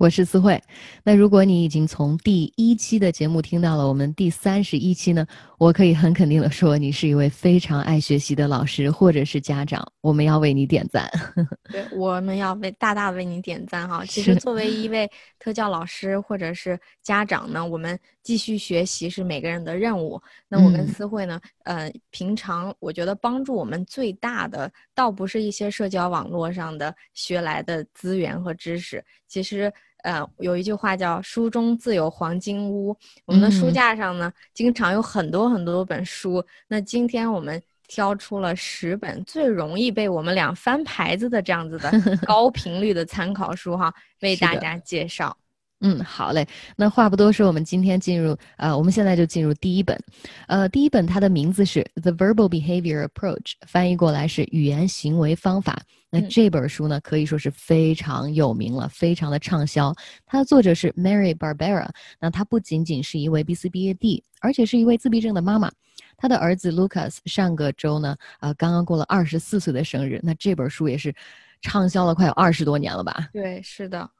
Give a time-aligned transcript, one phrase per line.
[0.00, 0.58] 我是思慧。
[1.04, 5.26] 那如果你已经从第一期的节目听到了我们第三十一期呢，
[5.58, 11.06] 我可以很肯定的说，你是一位非常爱学习的老师或者是家长，我们要为你点赞。
[11.70, 14.02] 对，我们要为大大为你点赞哈。
[14.06, 15.06] 其实作为一位
[15.38, 20.18] 特教老师或者是家长呢，我们继续学习是每个人的任务。
[20.48, 29.70] 那我跟思慧呢，呃，平常我觉得帮助我们最大的，倒不是一些社交网络上的学来的资源和知识，其实。
[30.02, 32.96] 呃，有一句话叫“书中自有黄金屋”。
[33.26, 36.44] 我们的书架上呢，经常有很多很多本书。
[36.68, 41.90] 那今天我们挑出了十本最容易被我们俩翻牌子的这样子的
[42.26, 45.36] 高频率的参考书哈，为大家介绍。
[45.82, 46.46] 嗯，好嘞。
[46.76, 49.98] 那话不多说，我们今天进入，呃，我们现在就进入第一本。
[50.46, 53.36] 呃，第一本它的名字是《The Verbal Behavior Approach》，
[53.66, 55.80] 翻译过来是语言行为方法。
[56.10, 59.94] 那这本书呢，可以说是非常有名了，非常的畅销。
[60.26, 61.88] 它的作者是 Mary Barbera。
[62.18, 65.70] 那她不仅仅是一位 BCBAD，而且是一位自闭症的妈妈。
[66.16, 70.18] 她的儿子 Lucas 上个周呢，呃，刚刚过了二十四岁的生日。
[70.22, 71.14] 那这本书也是
[71.62, 73.28] 畅销了快有二十多年了吧？
[73.32, 74.10] 对，是的。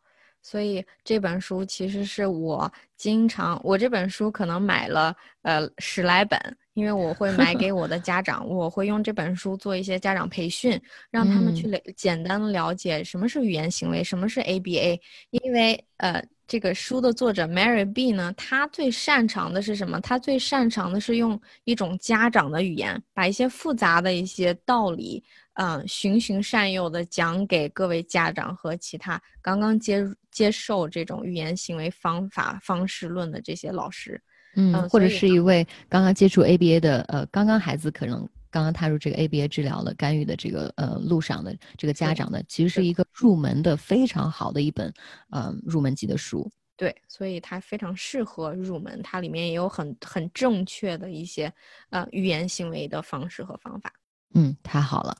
[0.43, 6.39] 所以这本书其实是我经常，我这本书可能买了呃十来本，
[6.75, 14.99] 因为我会买给我的 家长，我会用这本书做一些家长培训，让他们去了简单的了解什么是语言行为，什么是 ABA。
[15.31, 20.01] 因为呃这个书的作者 Mary B 呢，他最擅长的是什么？
[20.01, 25.23] 他最擅长的是用一种家长的语言，把一些复杂的一些道理。
[25.55, 34.21] 嗯，循循善诱的讲给各位家长和其他刚刚接接受这种语言行为方法方式论的这些老师，
[34.57, 44.93] 嗯，或者是一位刚刚接触 ABA 的呃，刚刚孩子可能刚刚踏入这个 ABA 治疗的干预的这个呃路上的这个家长呢，其实是一个入门的非常好的一本
[45.31, 46.51] 呃入门级的书。
[46.77, 51.53] 对，所以它非常适合入门，它里面也有很很正确的一些
[51.91, 53.93] 呃语言行为的方式和方法。
[54.35, 55.17] 嗯，太好了，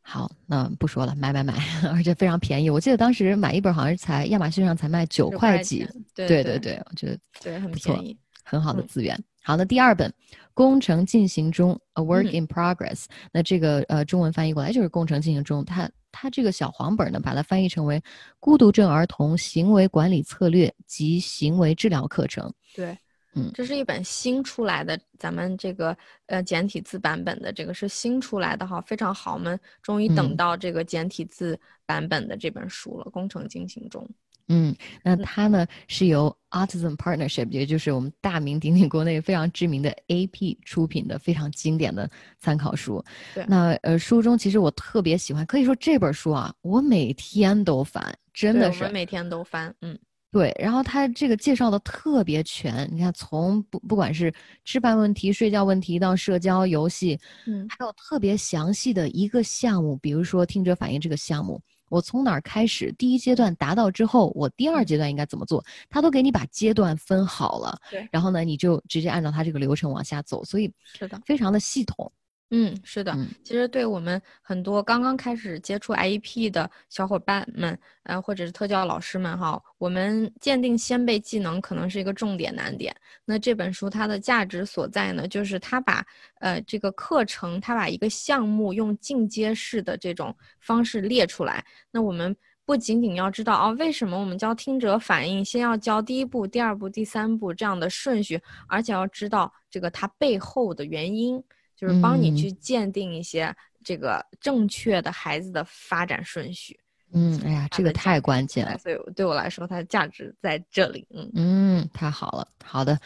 [0.00, 1.54] 好，那不说了，买买买，
[1.92, 2.68] 而且非常便宜。
[2.68, 9.16] 我记得当时买一本好像是才亚马逊上才卖九块几，对对对，我觉得对很便宜，很好的资源。
[9.44, 10.10] 好，那第二本
[10.54, 15.64] 《工程进行中》，A Work in Progress，那这个呃中文翻译过来就是“工程进行中”。
[15.66, 17.98] 它它这个小黄本呢，把它翻译成为
[18.38, 22.48] 《孤独症儿童行为管理策略及行为治疗课程》。
[22.74, 22.98] 对。
[23.34, 34.06] 嗯，这是一本新出来的，咱们这个呃简体字版本的，这个是新出来的哈，非常好，我们终于等到这个简体字版本的这本书了，工程进行中。
[34.48, 43.02] 嗯，那它呢是由 Autism Partnership，也就是我们大名鼎鼎国内非常知名的 AP 出品的非常经典的参考书。
[43.34, 49.98] 对，那呃书中其实我特别喜欢，可以说这本书啊，我每天都翻，真的是每天都翻，嗯。
[50.32, 54.32] 对，然后他这个介绍的特别全，你看从不不管是
[54.64, 61.60] 吃饭问题、睡觉问题到社交游戏，嗯，还有特别详细的一个项目，比如说听者反应这个项目，
[61.90, 72.10] 我从哪儿开始，第一阶段达到之后，我第二阶段应该怎么做，他都给你把阶段分好了，对，然后呢，你就直接按照他这个流程往下走，所以是的，非常的系统。
[72.54, 82.94] 嗯，是的，其实对我们很多刚刚开始接触 IEP 的小伙伴们，呃，或者是特教老师们哈，我们鉴定先辈技能可能是一个重点难点。
[83.24, 86.04] 那这本书它的价值所在呢，就是它把
[86.40, 91.64] 呃这个课程，它把一个项目用进阶式的这种方式列出来。
[91.90, 92.36] 那我们
[92.66, 98.38] 不仅仅要知道哦，为什么我们教听者反应，先要教第一步、第二步、第三步这样的顺序，
[98.68, 101.42] 而且要知道这个它背后的原因。
[101.82, 106.78] 就是帮你去鉴定一些这个正确的孩子的发展顺序。
[107.12, 108.78] 嗯，哎呀，这个太关键了。
[108.78, 111.04] 所以对我来说，它的价值在这里。
[111.10, 112.46] 嗯嗯，太好了。
[112.64, 112.96] 好的，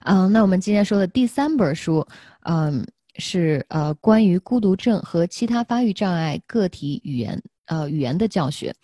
[0.00, 2.06] 嗯，那我们今天说的第三本书，
[2.42, 2.86] 嗯，
[3.16, 8.74] 是呃关于孤独症和其他发育障碍个体语言呃语言的教学。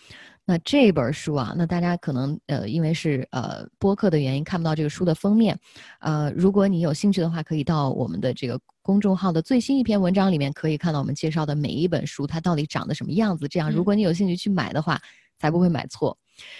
[0.49, 5.59] 那这本书啊，那大家可能呃，因为是呃播客的原因看不到这个书的封面，
[5.99, 13.49] 呃，如果你有兴趣的话，可以到我们的这个公众号的最新一篇文章里面，可以看到我们介绍的每一本书它到底长得什么样子。
[13.49, 15.03] 这样，如果你有兴趣去买的话，
[15.41, 16.17] 才不会买错。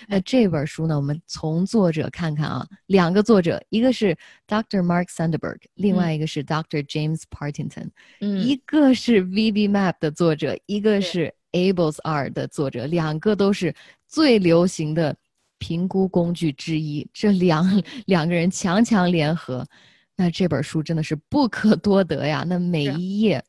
[0.09, 4.17] 那这本书呢，我们从作者看看啊，两个作者，一个是
[4.49, 4.83] Dr.
[4.83, 6.85] Mark Sandberg，另外一个是 Dr.
[6.87, 11.33] James Partington，一个是 VB-MAP 的作者，一个是。
[11.57, 13.75] Abels R 的作者，两个都是
[14.07, 15.17] 最流行的
[15.59, 17.09] 评估工具之一。
[17.15, 19.67] 这两两个人强强联合，
[20.15, 22.45] 那这本书真的是不可多得呀！
[22.47, 23.43] 那每一页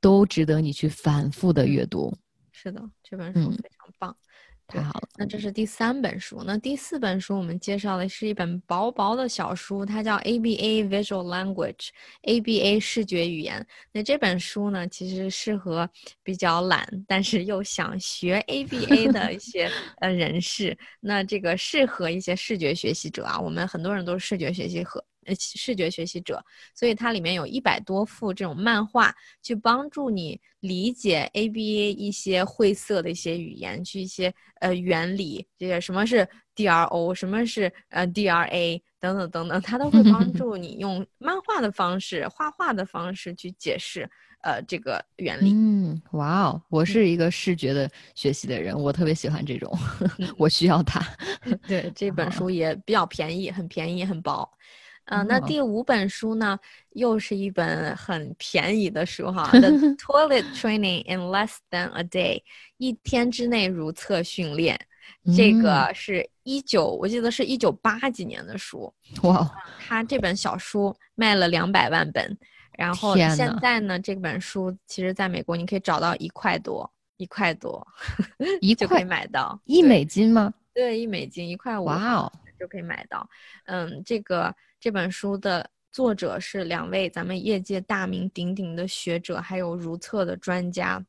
[0.00, 2.14] 都值得你去反复的阅读。
[2.52, 4.14] 是的，这本书非常棒。
[4.68, 6.42] 太好了，那这是第三本书。
[6.44, 13.64] 那第四本书我们介绍的是一本薄薄的小书，它叫 ABA Visual Language，ABA 视觉语言。
[13.92, 15.88] 那这本书呢，其实适合
[16.22, 19.70] 比较懒但是又想学 ABA 的一些
[20.00, 20.76] 呃人士。
[21.00, 25.04] 那这个适合一些视觉学习者啊，我们很多人都是视觉学习和。
[25.26, 26.42] 呃，视觉学习者，
[26.74, 44.08] 所以它里面有一百多幅这种漫画，去帮助你理解 ABA 一些晦涩的一些语言，去一些呃原理，这些什么是 DRO，什么是呃 DRA 等等等等，它都会帮 助你用漫画的方式、画画的方式去解释
[44.42, 45.52] 呃这个原理。
[45.52, 49.70] 嗯，哇哦，我是一个视觉的学习的人，我特别喜欢这种，
[50.38, 51.00] 我需要它。
[51.68, 54.50] 对，这本书也比较便宜，很便宜，很薄。
[55.06, 56.58] 嗯，那第五本书呢，
[56.90, 62.38] 又是一本很便宜的书哈，《The Toilet Training in Less Than a Day》，
[62.78, 64.78] 一天之内如厕训练。
[65.36, 68.92] 这个是一九，我记得是一九八几年的书。
[69.22, 69.48] 哇，
[69.78, 72.36] 他这本小书卖了两百万本，
[72.76, 77.86] 然后现在呢，这本书其实在美国你可以找到一块多，一块多，
[78.60, 80.52] 一就可以买到一美金吗？
[80.74, 81.84] 对，一美金，一块五。
[81.84, 83.28] 哇哦，就可以买到。
[83.64, 84.54] 嗯，这个。
[84.78, 91.02] 这本书的作者是两位咱们业界大名鼎鼎的学者，还有如厕的专家，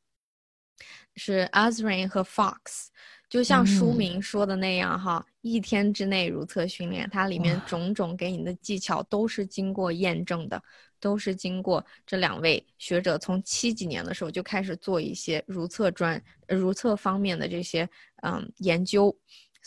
[1.18, 2.88] 是 Azrin 和 Fox。
[3.30, 10.60] 就像书名说的那样，哈，一天之内如厕训练，它里面种种给你的技巧都是经过验证的，
[11.00, 17.88] 都是经过这两位学者从七几年的时候就开始做一些如厕专、如厕方面的这些
[18.24, 19.16] 嗯研究。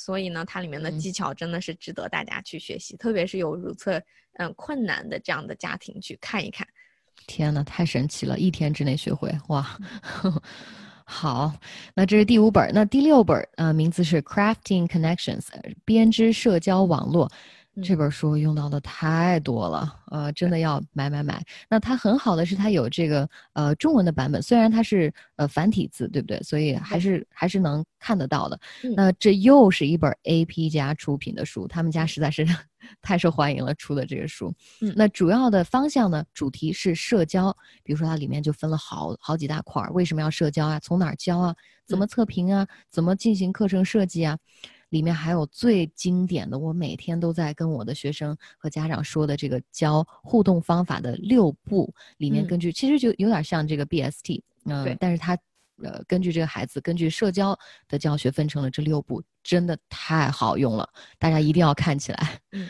[0.00, 4.02] 所以呢，它里面的技巧真的是值得大家去学习，特别是有如厕
[4.38, 6.66] 嗯困难的这样的家庭去看一看。
[7.26, 8.38] 天呐，太神奇了！
[8.38, 9.78] 一天之内学会哇！
[11.04, 11.52] 好，
[11.94, 15.48] 那这是第五本，那第六本呃，名字是 Crafting Connections，
[15.84, 17.30] 编织社交网络。
[17.82, 21.42] 这本书用到的太多了，呃，真的要买买买。
[21.68, 26.38] 那它很好的是它有这个呃中文的版本，虽然它是呃繁体字，对不对？
[26.42, 28.60] 所以还是还是能看得到的。
[28.96, 32.44] 那这又是一本 AP 家出品的书，他们家实在是
[33.00, 34.52] 太受欢迎了，出的这个书。
[34.96, 40.80] 那主要的方向呢，主题是社交，比如说它里面就分了好好几大块儿，为什么要社交啊？
[40.80, 41.54] 从哪儿教啊？
[41.86, 42.66] 怎么测评啊？
[42.90, 44.36] 怎么进行课程设计啊？
[44.90, 55.38] 里面还有最经典的，我每天都在跟我的学生和家长说的这个教互动方法的六步，里面根据其实就有点像这个 BST，嗯，但是它
[55.82, 57.58] 呃根据这个孩子根据社交
[57.88, 60.88] 的教学分成了这六步，真的太好用了，
[61.18, 62.40] 大家一定要看起来。
[62.50, 62.68] 嗯，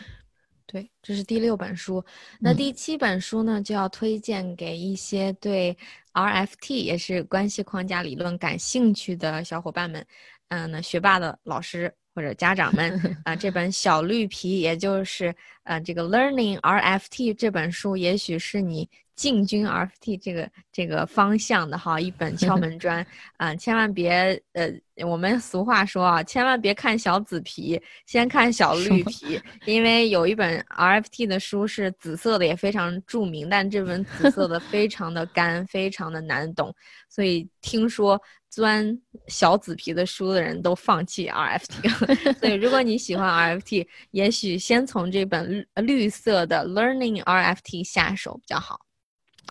[0.67, 2.03] 对，这是第六本书，
[2.39, 5.75] 那第七本书呢就要推荐给一些对
[6.13, 10.05] RFT 也是关系框架理论感兴趣的小伙伴们，
[10.49, 11.91] 嗯，那学霸的老师。
[12.13, 23.05] 或者家长们 啊，这本小绿皮，也就是呃这个 Learning RFT 这本书，也许是你进军 RFT 这个这个方向的哈一本敲门砖
[23.37, 24.71] 啊，千万别呃，
[25.05, 36.73] 我们俗话说啊，千万别看小紫皮，先看小绿皮，因为有一本 RFT 的书是紫色的，也非常著名，但这本紫色的非常的干，非常的难懂，
[37.09, 38.21] 所以听说。
[38.53, 48.77] 钻小紫皮的书的人都放弃 RFT 了， 所以如果你喜欢 RFT，也许先从这本绿色的 Learning RFT 下手比较好。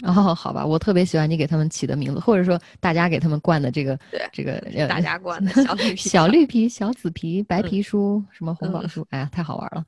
[0.07, 9.85] 哦，好吧，我特别喜欢你给他们起的名字，或者说大家给他们冠的这个，对，这个大家冠的小绿 皮、小绿皮、小紫皮、白皮书，什么红宝书，哎呀，太好玩了。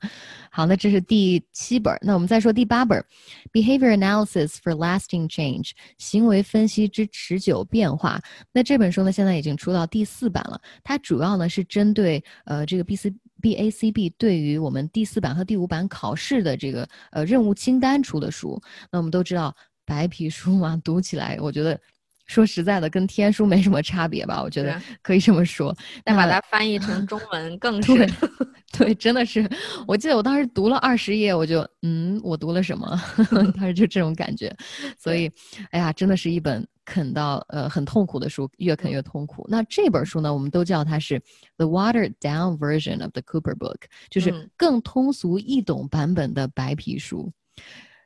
[0.51, 3.03] 好，那这是第七本，那我们再说第八本
[3.51, 8.21] ，Behavior Analysis for Lasting Change，行为分析之持久变化。
[8.51, 18.61] 那这本书呢，现在已经出到第四版了，它主要呢是针对呃这个 B C B A C B 对于我们第四版和第五版考试的这个呃任务清单出的书。
[18.91, 19.55] 那我们都知道。
[19.85, 21.79] 白皮书嘛，读起来我觉得，
[22.25, 24.41] 说实在的，跟天书没什么差别吧？
[24.41, 25.75] 我觉得可以这么说。
[26.03, 28.09] 但把它翻译成中文更是，
[28.77, 29.47] 对，真的是。
[29.85, 32.99] 我记得我当时读了二十页，我就嗯，我读了什么？
[33.55, 34.55] 当时就这种感觉。
[34.97, 35.29] 所以，
[35.71, 39.45] 哎呀，真的是一本啃到呃很痛苦的书，越啃越痛苦。
[39.49, 41.21] 那这本书呢，我们都叫它是
[41.57, 47.31] The Watered Down Version of the Cooper Book，就是更通俗易懂版本的白皮书。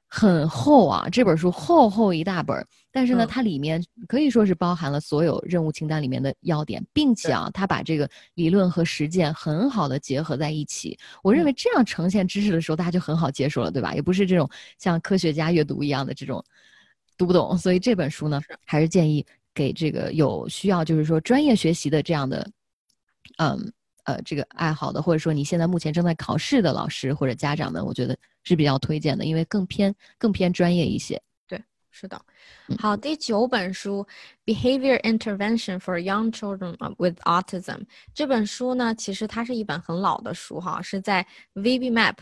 [0.09, 10.97] 很厚啊，这本书厚厚一大本儿，但是呢，嗯它里面可以说是包含了所有任务清单里面的要点，并且啊，它把这个理论和实践很好的结合在一起。
[11.21, 13.93] 我认为这样呈现知识的时候，大家就很好接受了，对吧？
[13.93, 14.49] 也不是这种
[14.79, 16.43] 像科学家阅读一样的这种
[17.17, 17.57] 读不懂。
[17.57, 22.49] 所以这本书呢，还是建议给这个有需要，就是说专业学习的这样的，
[23.39, 23.73] 嗯。
[24.07, 31.21] 呃，这个爱好的，或者说你现在目前正在考试的老师或者家长们，我觉得是比较推荐的，因为更偏更偏专业一些。
[31.45, 31.61] 对
[31.91, 32.17] 是的
[32.69, 34.07] 嗯，好，第九本书
[34.55, 37.79] 《Behavior Intervention for Young Children with Autism》
[38.13, 42.15] 这本书呢，其实它是一本很老的书哈，是在 VB-MAP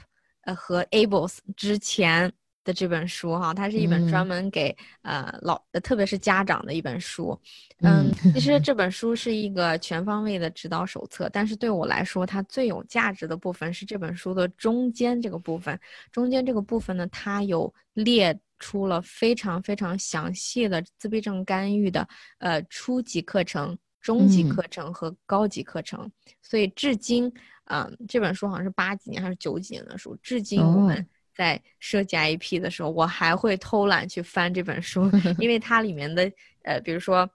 [0.45, 2.33] 呃和 ABLES 之前
[2.65, 7.39] 的这本书哈，它是一本专嗯门给、呃老呃特别是家长的一本书。
[7.81, 15.79] 嗯，其实 这本书是一个全方位的指导手册，但是对我来说，它最有价值的部分是这本书的中间这个部分。
[16.11, 22.07] 中间这个部分呢，它有列出了非常非常详细的自闭症干预的
[22.39, 26.11] 呃初级课程、中级嗯课程和高级课程。
[26.41, 27.31] 所以至今，
[27.65, 31.05] 嗯、这本书好像是八几年还是九几年的书，至今我们哦
[31.35, 36.31] 在设计 IEP 的时候，我还会偷懒去翻这本书， 因为它里面的
[36.63, 37.29] 呃，比如说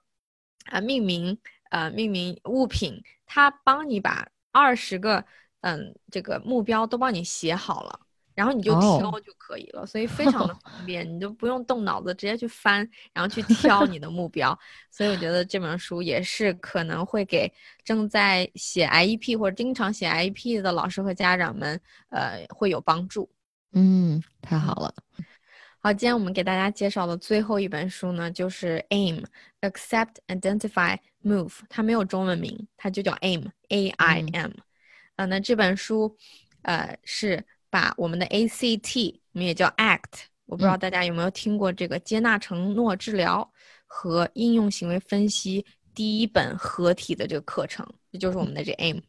[0.65, 1.37] 啊、命名
[1.69, 5.23] 呃命名物品，它帮你把二十个
[5.61, 7.99] 嗯这个目标都帮你写好了。
[8.33, 14.57] 然后你就哦挑就可以了，所以非常的 方便，你就不用动脑子，直接去翻，然后去挑你的目标。
[14.89, 17.51] 所以我觉得这本书也是可能会给
[17.83, 21.79] 正在写 IEP 或者经常写 IEP 的老师和家长们，
[22.09, 23.29] 呃，会有帮助。
[23.73, 24.93] 嗯，太好了。
[25.79, 29.23] 好，今天我们给大家介绍的最后一本书呢，就是 AIM
[29.61, 34.51] Accept Identify Move，它没有中文名，它就叫 AIM A I M。
[35.15, 36.15] 呃，那这本书，
[36.61, 43.49] 呃，是把我们的 ACT，我们也叫 ACT，我不知道大家有没有听过这个接纳承诺治疗
[43.87, 49.01] 和应用行为分析第一本合体的这个课程，这就是我们的这 AIM。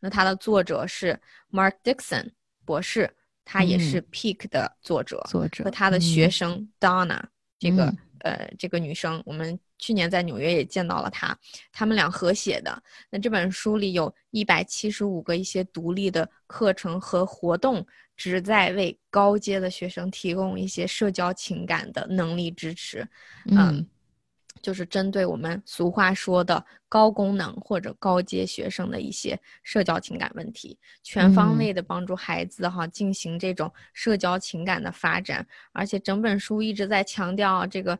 [0.00, 1.18] 那它的作者是
[1.52, 2.30] Mark Dixon
[2.64, 3.14] 博士，
[3.46, 5.24] 他也是 Peak 的作者。
[5.30, 7.22] 作者和他的学生 Donna、
[7.58, 11.38] 这个嗯呃这个女生，我们去年在纽约也见到了她，
[11.70, 12.82] 他们俩合写的。
[13.08, 17.86] 那这本书里有一百七十五个一些独立的课程和活动，
[18.16, 23.06] 旨在为高阶的学生提供一些社交情感的能力支持。
[23.46, 23.86] 嗯
[24.66, 31.58] 就是针对我们俗话说的高功能或者高阶学生的一些社交情感问题，全方嗯。
[31.58, 37.96] 位的帮助孩子哈进行这种社交情感的发展，而且整本书一直在强调这个，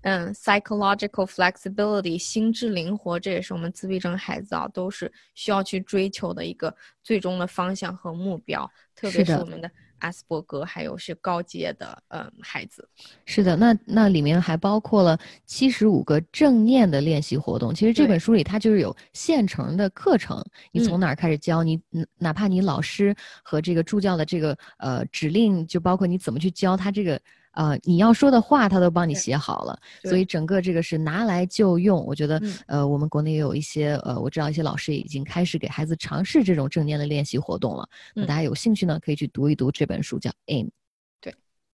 [0.00, 6.74] 嗯，psychological flexibility 心智灵活，这也是我们自闭症孩子啊都是需要去追求的一个
[7.04, 12.86] 最终的方向和目标，特别是我们的阿斯伯格还有是高阶的嗯孩子。
[13.24, 17.74] 是的，那那里面还包括了七十五个正念的练习活动。
[17.74, 27.20] 其实这本书里它就是有现成的课程，你从嗯哪儿开始教你，嗯哪怕你老师和这个助教的这个呃指令，就包括你怎么去教他这个
[27.52, 29.78] 呃你要说的话，他都帮你写好了。
[30.04, 32.04] 所以整个这个是拿来就用。
[32.04, 37.88] 我觉得嗯呃我们国内也有一些呃我知道一些老师已经开始给孩子尝试这种正念的练习活动了。
[38.14, 40.68] 那嗯大家有兴趣呢，可以去读一读这本书，叫 AIM。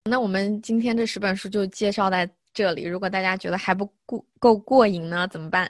[0.09, 2.85] 那我们今天这十本书就介绍在这里。
[2.85, 5.69] 如果大家觉得还不够够过瘾呢，怎么办？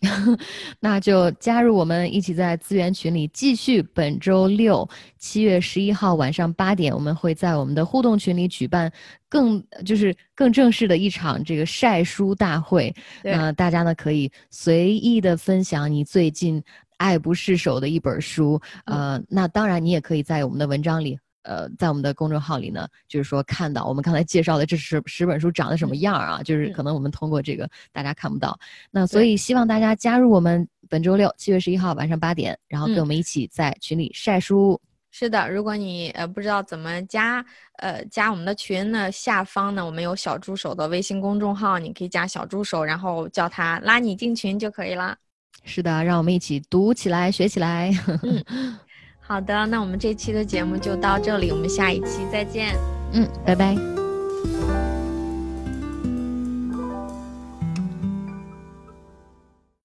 [0.80, 3.82] 那就加入我们一起在资源群里继续。
[3.82, 4.88] 本周六
[5.18, 8.90] 七月十一号晚上八点，我们会在我们的互动群里举办
[9.28, 12.94] 更就是更正式的一场这个晒书大会。
[13.22, 16.62] 对那大家呢可以随意的分享你最近
[16.96, 18.60] 爱不释手的一本书。
[18.86, 21.18] 呃，那当然你也可以在我们的文章里。
[21.42, 26.42] 呃，在我们的公众号里呢，就是说看到我们刚才介绍的这十十本书长得什么样啊？
[26.42, 28.58] 就是嗯可能我们通过这个大家看不到，
[28.90, 34.80] 那所以希望大家加入我们本周六七月十一号晚上八点，然后跟嗯我们一起在群里晒书。
[35.12, 37.44] 是的，如果你呃不知道怎么加
[37.78, 45.16] 呃加我们的群呢，下方呢我们有小助手的微信公众号，你可以加小助手，然后叫他拉你进群就可以了。
[45.64, 47.92] 是的，让我们一起读起来，学起来。
[49.30, 52.74] 好的，那我们这期的节目就到这里，我们下一期再见。
[53.12, 53.99] 嗯，拜拜。